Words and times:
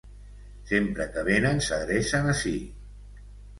Sempre 0.71 1.07
que 1.17 1.25
venen 1.29 1.63
s'adrecen 1.67 2.33
ací. 2.35 2.57